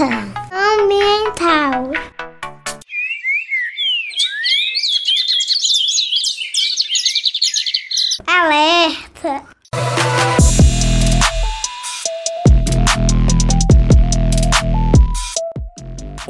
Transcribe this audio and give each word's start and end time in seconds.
ambiental. 0.00 1.92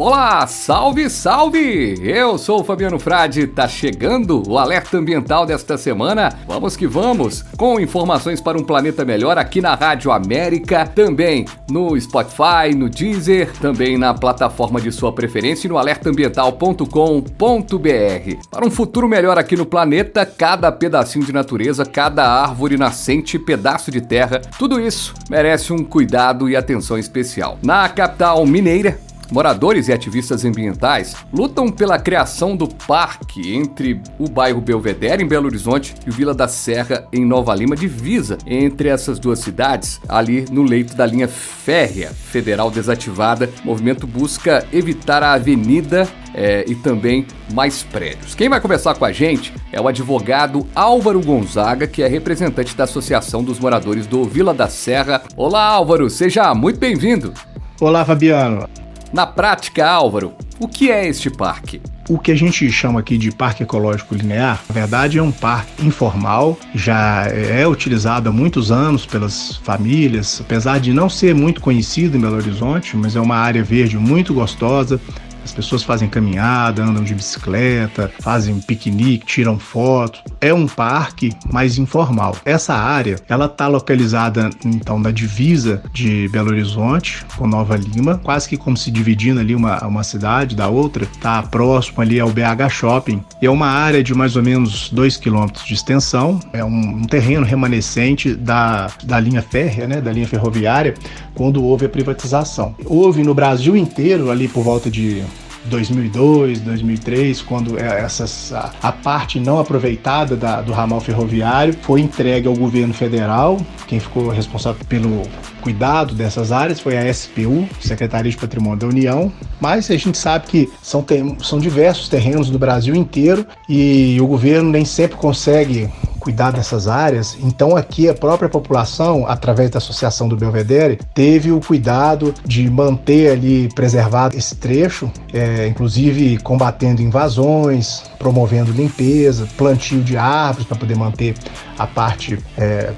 Olá, 0.03 0.47
salve, 0.47 1.11
salve! 1.11 2.01
Eu 2.03 2.39
sou 2.39 2.63
o 2.63 2.65
Fabiano 2.65 2.99
Frade, 2.99 3.47
tá 3.47 3.69
chegando 3.69 4.43
o 4.49 4.57
alerta 4.57 4.97
ambiental 4.97 5.45
desta 5.45 5.77
semana. 5.77 6.33
Vamos 6.49 6.75
que 6.75 6.87
vamos, 6.87 7.43
com 7.59 7.79
informações 7.79 8.41
para 8.41 8.57
um 8.57 8.65
planeta 8.65 9.05
melhor 9.05 9.37
aqui 9.37 9.61
na 9.61 9.75
Rádio 9.75 10.11
América, 10.11 10.87
também 10.87 11.45
no 11.71 12.01
Spotify, 12.01 12.75
no 12.75 12.89
Deezer, 12.89 13.53
também 13.61 13.99
na 13.99 14.15
plataforma 14.15 14.81
de 14.81 14.91
sua 14.91 15.13
preferência 15.13 15.67
e 15.67 15.69
no 15.69 15.77
alertaambiental.com.br. 15.77 18.49
Para 18.51 18.67
um 18.67 18.71
futuro 18.71 19.07
melhor 19.07 19.37
aqui 19.37 19.55
no 19.55 19.67
planeta, 19.67 20.25
cada 20.25 20.73
pedacinho 20.73 21.27
de 21.27 21.33
natureza, 21.35 21.85
cada 21.85 22.27
árvore 22.27 22.79
nascente, 22.79 23.39
pedaço 23.39 23.91
de 23.91 24.01
terra, 24.01 24.41
tudo 24.59 24.81
isso 24.81 25.13
merece 25.29 25.75
um 25.75 25.85
cuidado 25.85 26.49
e 26.49 26.57
atenção 26.57 26.97
especial. 26.97 27.59
Na 27.63 27.87
capital 27.87 28.47
mineira, 28.47 28.99
Moradores 29.31 29.87
e 29.87 29.93
ativistas 29.93 30.45
ambientais 30.45 31.15
lutam 31.33 31.69
pela 31.69 31.99
criação 31.99 32.57
do 32.57 32.67
parque 32.67 33.55
entre 33.55 34.01
o 34.19 34.29
bairro 34.29 34.61
Belvedere, 34.61 35.23
em 35.23 35.27
Belo 35.27 35.47
Horizonte, 35.47 35.95
e 36.05 36.11
o 36.11 36.13
Vila 36.13 36.35
da 36.35 36.49
Serra, 36.49 37.07
em 37.13 37.25
Nova 37.25 37.55
Lima, 37.55 37.77
divisa 37.77 38.39
entre 38.45 38.89
essas 38.89 39.21
duas 39.21 39.39
cidades, 39.39 40.01
ali 40.09 40.45
no 40.51 40.63
leito 40.63 40.97
da 40.97 41.07
linha 41.07 41.29
férrea 41.29 42.11
federal 42.11 42.71
desativada. 42.71 43.49
O 43.63 43.69
movimento 43.69 44.07
busca 44.07 44.67
evitar 44.73 45.23
a 45.23 45.35
avenida 45.35 46.09
é, 46.35 46.65
e 46.67 46.75
também 46.75 47.27
mais 47.53 47.83
prédios. 47.85 48.35
Quem 48.35 48.49
vai 48.49 48.61
conversar 48.61 48.95
com 48.97 49.05
a 49.05 49.13
gente 49.13 49.53
é 49.73 49.81
o 49.81 49.87
advogado 49.87 50.67
Álvaro 50.75 51.21
Gonzaga, 51.21 51.87
que 51.87 52.03
é 52.03 52.09
representante 52.09 52.77
da 52.77 52.85
Associação 52.85 53.45
dos 53.45 53.61
Moradores 53.61 54.07
do 54.07 54.25
Vila 54.25 54.53
da 54.53 54.69
Serra. 54.69 55.23
Olá, 55.37 55.65
Álvaro, 55.65 56.11
seja 56.11 56.53
muito 56.53 56.81
bem-vindo. 56.81 57.33
Olá, 57.81 58.05
Fabiano. 58.05 58.69
Na 59.13 59.27
prática, 59.27 59.89
Álvaro, 59.89 60.35
o 60.61 60.69
que 60.69 60.89
é 60.89 61.09
este 61.09 61.29
parque? 61.29 61.83
O 62.09 62.17
que 62.17 62.31
a 62.31 62.37
gente 62.37 62.71
chama 62.71 63.01
aqui 63.01 63.19
de 63.19 63.33
parque 63.33 63.65
ecológico 63.65 64.15
linear, 64.15 64.63
na 64.69 64.75
verdade 64.75 65.19
é 65.19 65.23
um 65.23 65.33
parque 65.33 65.85
informal, 65.85 66.57
já 66.75 67.27
é 67.27 67.67
utilizado 67.67 68.29
há 68.29 68.33
muitos 68.33 68.71
anos 68.71 69.05
pelas 69.05 69.57
famílias, 69.65 70.41
apesar 70.41 70.79
de 70.79 70.93
não 70.93 71.09
ser 71.09 71.35
muito 71.35 71.61
conhecido 71.61 72.17
em 72.17 72.21
Belo 72.21 72.37
Horizonte, 72.37 72.97
mas 72.97 73.17
é 73.17 73.21
uma 73.21 73.37
área 73.37 73.65
verde 73.65 73.97
muito 73.97 74.33
gostosa, 74.33 75.01
as 75.45 75.53
pessoas 75.53 75.83
fazem 75.83 76.09
caminhada, 76.09 76.83
andam 76.83 77.03
de 77.03 77.15
bicicleta, 77.15 78.11
fazem 78.21 78.61
piquenique, 78.61 79.27
tiram 79.27 79.59
fotos. 79.59 80.23
É 80.41 80.53
um 80.53 80.67
parque 80.67 81.33
mais 81.53 81.79
informal. 81.79 82.37
Essa 82.45 82.75
área, 82.75 83.17
ela 83.29 83.47
está 83.47 83.67
localizada 83.69 84.51
então 84.65 84.99
na 84.99 85.11
divisa 85.11 85.83
de 85.93 86.29
Belo 86.29 86.51
Horizonte 86.51 87.25
com 87.37 87.47
Nova 87.47 87.77
Lima, 87.77 88.21
quase 88.23 88.49
que 88.49 88.57
como 88.57 88.77
se 88.77 88.91
dividindo 88.91 89.41
ali 89.41 89.55
uma, 89.55 89.79
uma 89.87 90.05
cidade 90.05 90.55
da 90.55 90.69
outra. 90.69 91.05
Está 91.05 91.43
próximo 91.43 92.01
ali 92.03 92.21
ao 92.21 92.31
BH 92.31 92.69
Shopping. 92.71 93.23
E 93.41 93.47
é 93.47 93.51
uma 93.51 93.67
área 93.67 94.03
de 94.03 94.15
mais 94.15 94.37
ou 94.37 94.43
menos 94.43 94.91
2 94.91 95.17
quilômetros 95.17 95.67
de 95.67 95.75
extensão. 95.75 96.41
É 96.53 96.65
um, 96.65 96.69
um 96.69 97.05
terreno 97.05 97.45
remanescente 97.45 98.35
da, 98.35 98.89
da 99.05 99.19
linha 99.19 99.43
férrea, 99.43 99.87
né, 99.87 100.01
da 100.01 100.13
linha 100.13 100.27
ferroviária, 100.27 100.95
quando 101.35 101.65
houve 101.65 101.87
a 101.87 101.89
privatização. 101.89 102.75
Houve 102.85 103.23
no 103.23 103.35
Brasil 103.35 103.77
inteiro, 103.77 104.31
ali 104.31 104.49
por 104.49 104.63
volta 104.63 104.91
de 104.91 105.23
2002, 105.65 106.61
2003, 106.61 107.43
quando 107.43 107.79
é 107.79 108.01
essas, 108.01 108.53
a, 108.53 108.73
a 108.83 108.93
parte 108.93 109.39
não 109.39 109.59
aproveitada 109.59 110.37
da, 110.37 110.61
do 110.61 110.73
ramal 110.73 111.01
ferroviário 111.01 111.77
foi 111.83 112.01
entregue 112.01 112.49
ao 112.49 112.55
governo 112.55 112.95
federal. 112.95 113.61
Quem 113.87 114.01
ficou 114.01 114.29
responsável 114.29 114.85
pelo 114.89 115.23
cuidado 115.61 116.15
dessas 116.15 116.53
áreas 116.53 116.81
foi 116.81 116.97
a 116.97 117.13
SPU, 117.13 117.69
Secretaria 117.81 118.31
de 118.31 118.37
Patrimônio 118.37 118.79
da 118.79 118.87
União, 118.87 119.33
mas 119.61 119.91
a 119.91 119.97
gente 119.97 120.17
sabe 120.17 120.47
que 120.47 120.71
são, 120.83 121.05
são 121.43 121.59
diversos 121.59 122.09
terrenos 122.09 122.49
do 122.49 122.59
Brasil 122.59 122.95
inteiro 122.95 123.47
e 123.69 124.19
o 124.21 124.27
governo 124.27 124.71
nem 124.71 124.85
sempre 124.85 125.17
consegue 125.17 125.91
cuidar 126.21 126.53
dessas 126.53 126.87
áreas. 126.87 127.37
Então 127.43 127.77
aqui 127.77 128.09
a 128.09 128.15
própria 128.15 128.49
população, 128.49 129.27
através 129.27 129.71
da 129.71 129.79
Associação 129.79 130.29
do 130.29 130.37
Belvedere, 130.37 130.99
teve 131.15 131.51
o 131.51 131.61
cuidado 131.61 132.33
de 132.45 132.71
manter 132.71 133.33
ali 133.33 133.69
preservado 133.75 134.37
esse 134.37 134.55
trecho, 134.55 135.11
é, 135.33 135.67
inclusive 135.67 136.39
combatendo 136.39 137.03
invasões, 137.03 138.05
promovendo 138.19 138.71
limpeza, 138.71 139.49
plantio 139.57 140.03
de 140.03 140.17
árvores 140.17 140.67
para 140.67 140.77
poder 140.77 140.97
manter 140.97 141.35
a 141.79 141.87
parte 141.87 142.39
é, 142.57 142.93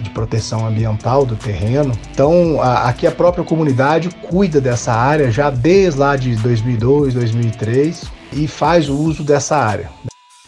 de 0.00 0.10
proteção 0.10 0.66
ambiental 0.66 1.24
do 1.24 1.36
terreno. 1.36 1.92
Então, 2.10 2.60
a, 2.60 2.88
aqui 2.88 3.06
a 3.06 3.12
própria 3.12 3.44
comunidade 3.44 4.08
cuida 4.28 4.60
dessa 4.60 4.92
área 4.92 5.30
já 5.30 5.50
desde 5.50 5.98
lá 5.98 6.16
de 6.16 6.34
2002, 6.36 7.14
2003 7.14 8.04
e 8.32 8.48
faz 8.48 8.88
o 8.88 8.96
uso 8.96 9.22
dessa 9.22 9.56
área. 9.56 9.90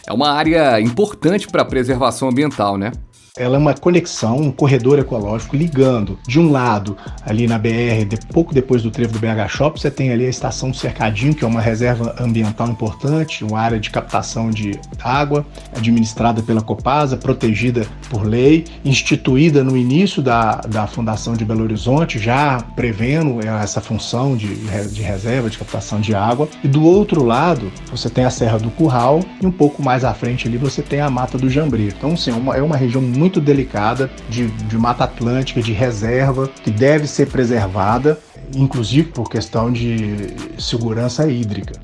É 0.08 0.12
uma 0.12 0.30
área 0.30 0.80
importante 0.80 1.48
para 1.48 1.62
a 1.62 1.64
preservação 1.64 2.28
ambiental, 2.28 2.78
né? 2.78 2.92
Ela 3.36 3.56
é 3.56 3.58
uma 3.58 3.74
conexão, 3.74 4.38
um 4.38 4.50
corredor 4.50 4.98
ecológico 4.98 5.54
ligando 5.54 6.18
de 6.26 6.40
um 6.40 6.50
lado 6.50 6.96
ali 7.24 7.46
na 7.46 7.58
BR, 7.58 8.04
de, 8.08 8.16
pouco 8.32 8.54
depois 8.54 8.82
do 8.82 8.90
trevo 8.90 9.12
do 9.12 9.18
BH 9.18 9.48
Shop, 9.48 9.80
você 9.80 9.90
tem 9.90 10.10
ali 10.10 10.26
a 10.26 10.28
estação 10.30 10.70
do 10.70 10.76
Cercadinho, 10.76 11.34
que 11.34 11.44
é 11.44 11.46
uma 11.46 11.60
reserva 11.60 12.14
ambiental 12.18 12.68
importante, 12.68 13.44
uma 13.44 13.60
área 13.60 13.78
de 13.78 13.90
captação 13.90 14.50
de 14.50 14.78
água, 15.02 15.44
administrada 15.74 16.42
pela 16.42 16.62
Copasa, 16.62 17.16
protegida 17.16 17.86
por 18.08 18.24
lei, 18.24 18.64
instituída 18.84 19.62
no 19.62 19.76
início 19.76 20.22
da, 20.22 20.56
da 20.68 20.86
fundação 20.86 21.34
de 21.34 21.44
Belo 21.44 21.62
Horizonte, 21.62 22.18
já 22.18 22.60
prevendo 22.74 23.44
essa 23.46 23.80
função 23.80 24.36
de, 24.36 24.54
de 24.88 25.02
reserva, 25.02 25.50
de 25.50 25.58
captação 25.58 26.00
de 26.00 26.14
água. 26.14 26.48
E 26.64 26.68
do 26.68 26.82
outro 26.84 27.22
lado, 27.22 27.70
você 27.90 28.08
tem 28.08 28.24
a 28.24 28.30
Serra 28.30 28.58
do 28.58 28.70
Curral 28.70 29.20
e 29.42 29.46
um 29.46 29.50
pouco 29.50 29.82
mais 29.82 30.04
à 30.04 30.14
frente 30.14 30.48
ali 30.48 30.56
você 30.56 30.82
tem 30.82 31.00
a 31.00 31.10
Mata 31.10 31.36
do 31.36 31.50
Jambrê. 31.50 31.88
Então, 31.88 32.16
sim, 32.16 32.30
é 32.30 32.34
uma, 32.34 32.56
é 32.56 32.62
uma 32.62 32.76
região 32.76 33.02
muito 33.02 33.25
muito 33.26 33.40
delicada 33.40 34.08
de, 34.28 34.46
de 34.46 34.78
Mata 34.78 35.02
Atlântica, 35.02 35.60
de 35.60 35.72
reserva, 35.72 36.48
que 36.62 36.70
deve 36.70 37.08
ser 37.08 37.26
preservada, 37.26 38.20
inclusive 38.54 39.08
por 39.08 39.28
questão 39.28 39.72
de 39.72 40.32
segurança 40.56 41.28
hídrica. 41.28 41.74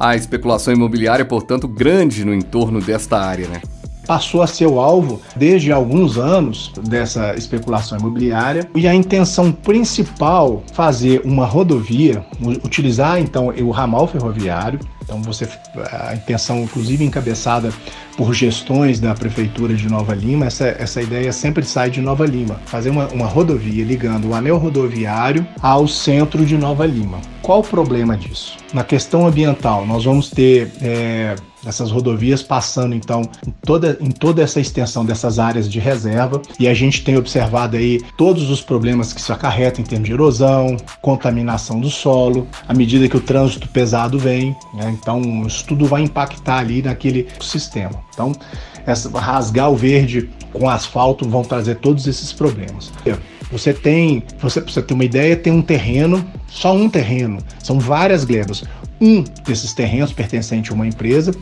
A 0.00 0.16
especulação 0.16 0.72
imobiliária, 0.72 1.26
portanto, 1.26 1.68
grande 1.68 2.24
no 2.24 2.34
entorno 2.34 2.80
desta 2.80 3.18
área, 3.18 3.48
né? 3.48 3.60
Passou 4.12 4.42
a 4.42 4.46
ser 4.46 4.66
o 4.66 4.78
alvo 4.78 5.22
desde 5.34 5.72
alguns 5.72 6.18
anos 6.18 6.70
dessa 6.86 7.34
especulação 7.34 7.96
imobiliária 7.98 8.68
e 8.74 8.86
a 8.86 8.94
intenção 8.94 9.50
principal 9.50 10.62
fazer 10.74 11.22
uma 11.24 11.46
rodovia, 11.46 12.22
utilizar 12.62 13.18
então 13.18 13.46
o 13.46 13.70
ramal 13.70 14.06
ferroviário. 14.06 14.78
Então 15.02 15.22
você 15.22 15.48
a 15.90 16.14
intenção 16.14 16.62
inclusive 16.62 17.02
encabeçada 17.02 17.72
por 18.14 18.34
gestões 18.34 19.00
da 19.00 19.14
prefeitura 19.14 19.74
de 19.74 19.88
Nova 19.88 20.14
Lima, 20.14 20.44
essa, 20.44 20.66
essa 20.66 21.00
ideia 21.00 21.32
sempre 21.32 21.64
sai 21.64 21.88
de 21.88 22.02
Nova 22.02 22.26
Lima, 22.26 22.60
fazer 22.66 22.90
uma, 22.90 23.08
uma 23.08 23.26
rodovia 23.26 23.82
ligando 23.82 24.28
o 24.28 24.34
anel 24.34 24.58
rodoviário 24.58 25.46
ao 25.62 25.88
centro 25.88 26.44
de 26.44 26.58
Nova 26.58 26.84
Lima. 26.84 27.18
Qual 27.40 27.60
o 27.60 27.64
problema 27.64 28.14
disso? 28.14 28.58
Na 28.74 28.84
questão 28.84 29.26
ambiental, 29.26 29.86
nós 29.86 30.04
vamos 30.04 30.28
ter 30.28 30.70
é, 30.82 31.34
essas 31.64 31.90
rodovias 31.90 32.42
passando 32.42 32.94
então 32.94 33.22
em 33.46 33.50
toda, 33.64 33.96
em 34.00 34.10
toda 34.10 34.42
essa 34.42 34.60
extensão 34.60 35.04
dessas 35.04 35.38
áreas 35.38 35.70
de 35.70 35.78
reserva 35.78 36.40
e 36.58 36.68
a 36.68 36.74
gente 36.74 37.04
tem 37.04 37.16
observado 37.16 37.76
aí 37.76 38.00
todos 38.16 38.50
os 38.50 38.60
problemas 38.60 39.12
que 39.12 39.20
isso 39.20 39.32
acarreta 39.32 39.80
em 39.80 39.84
termos 39.84 40.08
de 40.08 40.12
erosão, 40.12 40.76
contaminação 41.00 41.80
do 41.80 41.90
solo, 41.90 42.46
à 42.66 42.74
medida 42.74 43.08
que 43.08 43.16
o 43.16 43.20
trânsito 43.20 43.68
pesado 43.68 44.18
vem, 44.18 44.56
né? 44.74 44.96
então 45.00 45.46
isso 45.46 45.64
tudo 45.64 45.86
vai 45.86 46.02
impactar 46.02 46.58
ali 46.58 46.82
naquele 46.82 47.28
sistema. 47.40 48.02
Então, 48.12 48.32
essa, 48.86 49.08
rasgar 49.18 49.70
o 49.70 49.76
verde 49.76 50.28
com 50.52 50.68
asfalto 50.68 51.28
vão 51.28 51.42
trazer 51.42 51.76
todos 51.76 52.06
esses 52.06 52.32
problemas. 52.32 52.92
Você 53.50 53.74
tem, 53.74 54.22
você, 54.40 54.60
você 54.60 54.80
ter 54.80 54.94
uma 54.94 55.04
ideia, 55.04 55.36
tem 55.36 55.52
um 55.52 55.60
terreno, 55.60 56.24
só 56.52 56.74
um 56.74 56.88
terreno, 56.88 57.38
são 57.62 57.80
várias 57.80 58.24
glebas 58.24 58.62
um 59.02 59.24
desses 59.44 59.74
terrenos 59.74 60.12
pertencente 60.12 60.70
a 60.70 60.74
uma 60.74 60.86
empresa 60.86 61.34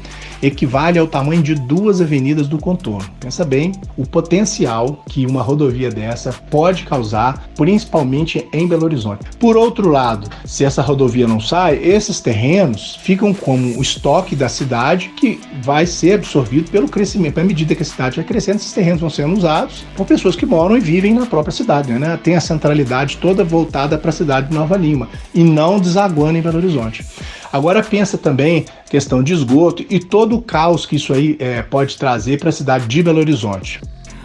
equivale 0.43 0.99
ao 0.99 1.07
tamanho 1.07 1.43
de 1.43 1.55
duas 1.55 2.01
avenidas 2.01 2.49
do 2.49 2.59
contorno. 2.59 3.11
Pensa 3.21 3.45
bem 3.45 3.73
o 3.99 4.07
potencial 4.07 5.05
que 5.07 5.27
uma 5.27 5.43
rodovia 5.43 5.91
dessa 5.91 6.33
pode 6.33 6.85
causar, 6.85 7.51
principalmente 7.55 8.49
em 8.51 8.67
Belo 8.67 8.85
Horizonte. 8.85 9.27
Por 9.39 9.59
outro 9.59 9.91
lado, 9.91 10.31
se 10.47 10.65
essa 10.65 10.81
rodovia 10.81 11.29
não 11.29 11.39
sai, 11.39 11.77
esses 11.77 12.21
terrenos 12.21 12.99
ficam 13.03 13.35
como 13.35 13.79
o 13.79 13.83
estoque 13.83 14.35
da 14.35 14.49
cidade 14.49 15.11
que 15.11 15.39
vai 15.62 15.85
ser 15.85 16.15
absorvido 16.15 16.71
pelo 16.71 16.89
crescimento. 16.89 17.39
À 17.39 17.45
medida 17.45 17.75
que 17.75 17.83
a 17.83 17.87
cidade 17.87 18.17
vai 18.17 18.25
crescendo, 18.25 18.57
esses 18.57 18.73
terrenos 18.73 19.03
vão 19.03 19.11
sendo 19.11 19.37
usados 19.37 19.85
por 19.95 20.07
pessoas 20.07 20.35
que 20.35 20.47
moram 20.47 20.79
e 20.79 20.81
vivem 20.81 21.12
na 21.12 21.27
própria 21.27 21.53
cidade, 21.53 21.93
né? 21.93 22.19
Tem 22.23 22.37
a 22.37 22.41
centralidade 22.41 23.19
toda 23.19 23.45
voltada 23.45 23.99
para 23.99 24.09
a 24.09 24.12
cidade 24.12 24.49
de 24.49 24.55
Nova 24.55 24.79
Lima 24.79 25.00
e 25.35 25.43
não 25.43 25.79
desaguando 25.79 26.38
em 26.38 26.43
Belo 26.43 26.58
Horizonte. 26.58 27.05
Agora 27.52 27.82
pensa 27.82 28.17
também 28.17 28.64
questão 28.88 29.23
de 29.23 29.32
esgoto 29.32 29.85
e 29.91 29.99
todo 29.99 30.37
o 30.37 30.43
caos 30.43 30.87
que 30.87 30.97
isso 30.97 31.12
aí 31.12 31.37
é, 31.38 31.62
pode 31.62 31.97
trazer 31.97 32.38
para 32.38 32.49
a 32.49 32.52
cidade 32.52 32.87
de 32.87 33.02
Belo 33.02 33.19
Horizonte. 33.19 33.81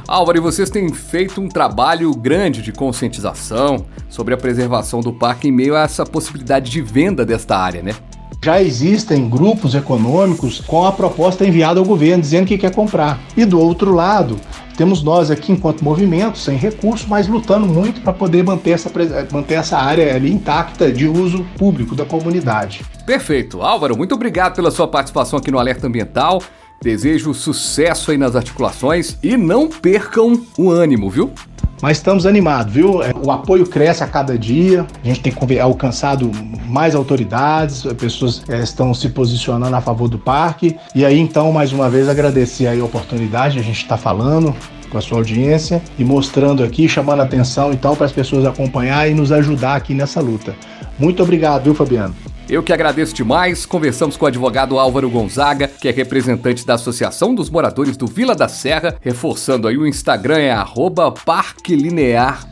Álvaro, 0.08 0.38
e 0.38 0.42
vocês 0.42 0.70
têm 0.70 0.88
feito 0.94 1.42
um 1.42 1.50
trabalho 1.50 2.14
grande 2.14 2.62
de 2.62 2.72
conscientização 2.72 3.86
sobre 4.08 4.36
a 4.36 4.38
preservação 4.38 5.02
do 5.02 5.12
parque 5.12 5.48
em 5.48 5.52
meio 5.52 5.76
a 5.76 5.82
essa 5.82 6.06
possibilidade 6.06 6.70
de 6.70 6.80
venda 6.82 7.26
desta 7.26 7.58
área, 7.58 7.82
né? 7.82 7.96
Já 8.44 8.62
existem 8.62 9.28
grupos 9.28 9.74
econômicos 9.74 10.62
com 10.62 10.86
a 10.86 10.92
proposta 10.92 11.44
enviada 11.44 11.80
ao 11.80 11.86
governo 11.86 12.22
dizendo 12.22 12.46
que 12.46 12.60
quer 12.60 12.72
comprar. 12.72 13.20
E 13.36 13.44
do 13.44 13.60
outro 13.60 13.92
lado, 13.92 14.40
temos 14.76 15.02
nós 15.02 15.32
aqui, 15.32 15.52
enquanto 15.52 15.84
movimento, 15.84 16.38
sem 16.38 16.58
recursos, 16.58 17.08
mas 17.08 17.28
lutando 17.28 17.66
muito 17.66 18.02
para 18.02 18.14
poder 18.14 18.44
manter 18.44 18.72
essa, 18.72 18.92
manter 19.32 19.56
essa 19.56 19.78
área 19.78 20.16
ali 20.16 20.32
intacta 20.32 20.92
de 20.92 21.08
uso 21.08 21.46
público 21.58 21.96
da 21.96 22.06
comunidade. 22.06 22.84
Perfeito. 23.06 23.62
Álvaro, 23.62 23.96
muito 23.96 24.16
obrigado 24.16 24.56
pela 24.56 24.72
sua 24.72 24.88
participação 24.88 25.40
aqui 25.40 25.52
no 25.52 25.60
Alerta 25.60 25.88
Ambiental. 25.88 26.42
Desejo 26.82 27.34
sucesso 27.34 28.12
aí 28.12 28.18
nas 28.18 28.36
articulações 28.36 29.18
e 29.24 29.38
não 29.38 29.68
percam 29.68 30.40
o 30.58 30.70
ânimo, 30.70 31.10
viu? 31.10 31.32
Mas 31.82 31.98
estamos 31.98 32.26
animados, 32.26 32.74
viu? 32.74 33.04
É, 33.04 33.12
o 33.14 33.32
apoio 33.32 33.66
cresce 33.66 34.04
a 34.04 34.08
cada 34.08 34.38
dia, 34.38 34.86
a 35.04 35.08
gente 35.08 35.22
tem 35.22 35.60
alcançado 35.60 36.32
mais 36.68 36.96
autoridades, 36.96 37.84
pessoas 37.98 38.44
é, 38.48 38.60
estão 38.60 38.94
se 38.94 39.10
posicionando 39.10 39.76
a 39.76 39.82
favor 39.82 40.08
do 40.08 40.18
parque. 40.18 40.78
E 40.94 41.06
aí, 41.06 41.20
então, 41.20 41.52
mais 41.52 41.72
uma 41.72 41.90
vez, 41.90 42.08
agradecer 42.08 42.68
aí 42.68 42.80
a 42.80 42.86
oportunidade, 42.86 43.60
a 43.60 43.64
gente 43.64 43.82
está 43.82 43.98
falando 43.98 44.56
com 44.90 44.98
a 44.98 45.02
sua 45.02 45.18
audiência 45.18 45.82
e 46.00 46.04
mostrando 46.04 46.64
aqui, 46.64 46.88
chamando 46.88 47.20
a 47.20 47.24
atenção 47.24 47.74
então 47.74 47.96
para 47.96 48.06
as 48.06 48.12
pessoas 48.12 48.46
acompanhar 48.46 49.10
e 49.10 49.14
nos 49.14 49.32
ajudar 49.32 49.76
aqui 49.76 49.94
nessa 49.94 50.22
luta. 50.22 50.56
Muito 50.98 51.22
obrigado, 51.22 51.66
viu, 51.66 51.76
Fabiano? 51.76 52.16
Eu 52.50 52.62
que 52.62 52.72
agradeço 52.72 53.14
demais. 53.14 53.66
Conversamos 53.66 54.18
com 54.18 54.26
o 54.26 54.28
advogado 54.28 54.78
Álvaro 54.78 55.10
Gonzaga, 55.10 55.68
que 55.68 55.88
é 55.88 55.92
representante 55.92 56.66
da 56.66 56.76
Associação 56.76 57.34
dos 57.34 57.50
Moradores 57.50 57.98
do 57.98 58.06
Vila 58.06 58.36
da 58.36 58.48
Serra, 58.48 58.98
reforçando 59.02 59.68
aí 59.68 59.78
o 59.78 59.88
Instagram 59.88 60.38
é 60.38 60.56
@parquelinearbh 61.26 62.46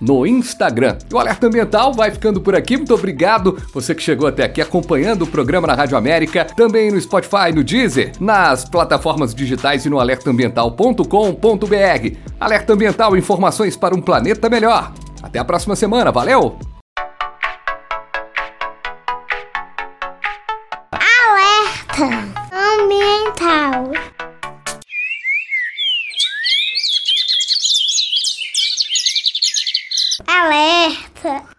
no 0.00 0.26
Instagram. 0.26 0.96
E 1.10 1.14
o 1.14 1.18
Alerta 1.18 1.46
Ambiental 1.46 1.92
vai 1.92 2.10
ficando 2.10 2.40
por 2.40 2.54
aqui. 2.54 2.76
Muito 2.76 2.94
obrigado 2.94 3.58
você 3.72 3.94
que 3.94 4.02
chegou 4.02 4.28
até 4.28 4.44
aqui 4.44 4.60
acompanhando 4.60 5.22
o 5.22 5.26
programa 5.26 5.66
na 5.66 5.74
Rádio 5.74 5.96
América, 5.96 6.44
também 6.44 6.90
no 6.90 7.00
Spotify, 7.00 7.52
no 7.54 7.62
Deezer, 7.62 8.12
nas 8.20 8.64
plataformas 8.64 9.34
digitais 9.34 9.84
e 9.84 9.90
no 9.90 10.00
alertaambiental.com.br. 10.00 12.16
Alerta 12.40 12.72
Ambiental, 12.72 13.16
informações 13.16 13.76
para 13.76 13.94
um 13.94 14.00
planeta 14.00 14.48
melhor. 14.48 14.92
Até 15.22 15.38
a 15.38 15.44
próxima 15.44 15.76
semana, 15.76 16.10
valeu! 16.10 16.77
Ambiental. 21.98 23.92